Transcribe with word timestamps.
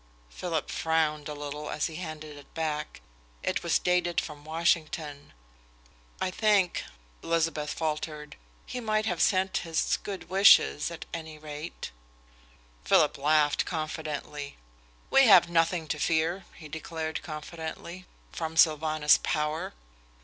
Philip 0.31 0.71
frowned 0.71 1.29
a 1.29 1.35
little 1.35 1.69
as 1.69 1.85
he 1.85 1.97
handed 1.97 2.35
it 2.35 2.51
back. 2.55 3.01
It 3.43 3.61
was 3.61 3.77
dated 3.77 4.19
from 4.19 4.43
Washington. 4.43 5.31
"I 6.19 6.31
think," 6.31 6.83
Elizabeth 7.21 7.71
faltered, 7.73 8.35
"he 8.65 8.79
might 8.79 9.05
have 9.05 9.21
sent 9.21 9.57
his 9.57 9.99
good 10.01 10.27
wishes, 10.27 10.89
at 10.89 11.05
any 11.13 11.37
rate." 11.37 11.91
Philip 12.83 13.19
laughed 13.19 13.65
confidently. 13.67 14.57
"We 15.11 15.27
have 15.27 15.49
nothing 15.51 15.87
to 15.89 15.99
fear," 15.99 16.45
he 16.55 16.67
declared 16.67 17.21
confidently, 17.21 18.07
"from 18.31 18.57
Sylvanus 18.57 19.19
Power." 19.21 19.71